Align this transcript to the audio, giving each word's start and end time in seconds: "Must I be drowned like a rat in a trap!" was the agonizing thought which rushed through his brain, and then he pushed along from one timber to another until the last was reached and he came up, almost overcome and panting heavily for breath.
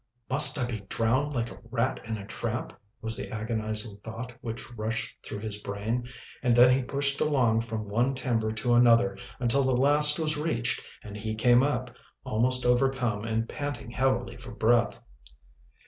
"Must 0.31 0.57
I 0.57 0.65
be 0.65 0.79
drowned 0.89 1.35
like 1.35 1.51
a 1.51 1.59
rat 1.69 1.99
in 2.05 2.17
a 2.17 2.25
trap!" 2.25 2.73
was 3.03 3.15
the 3.15 3.29
agonizing 3.29 3.97
thought 4.03 4.33
which 4.41 4.73
rushed 4.73 5.15
through 5.23 5.41
his 5.41 5.61
brain, 5.61 6.07
and 6.41 6.55
then 6.55 6.71
he 6.75 6.81
pushed 6.81 7.21
along 7.21 7.61
from 7.61 7.87
one 7.87 8.15
timber 8.15 8.51
to 8.51 8.73
another 8.73 9.15
until 9.39 9.61
the 9.61 9.77
last 9.77 10.17
was 10.17 10.39
reached 10.39 10.81
and 11.03 11.17
he 11.17 11.35
came 11.35 11.61
up, 11.61 11.91
almost 12.23 12.65
overcome 12.65 13.25
and 13.25 13.47
panting 13.47 13.91
heavily 13.91 14.37
for 14.37 14.49
breath. 14.49 15.03